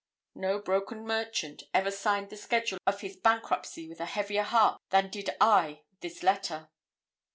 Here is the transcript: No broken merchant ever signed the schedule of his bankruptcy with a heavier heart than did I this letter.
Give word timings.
No 0.33 0.57
broken 0.57 1.05
merchant 1.05 1.61
ever 1.75 1.91
signed 1.91 2.31
the 2.31 2.35
schedule 2.35 2.79
of 2.87 3.01
his 3.01 3.15
bankruptcy 3.15 3.87
with 3.87 3.99
a 4.01 4.07
heavier 4.07 4.41
heart 4.41 4.81
than 4.89 5.11
did 5.11 5.29
I 5.39 5.81
this 5.99 6.23
letter. 6.23 6.69